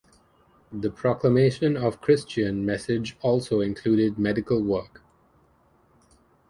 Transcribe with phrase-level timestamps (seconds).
[0.71, 5.03] The proclamation of the Christian message also included medical work.